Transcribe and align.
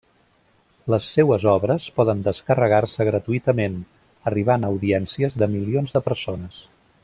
Les 0.93 1.09
seues 1.17 1.45
obres 1.51 1.85
poden 1.99 2.23
descarregar-se 2.29 3.07
gratuïtament, 3.11 3.77
arribant 4.33 4.67
a 4.67 4.73
audiències 4.75 5.39
de 5.43 5.53
milions 5.59 5.97
de 5.99 6.07
persones. 6.11 6.61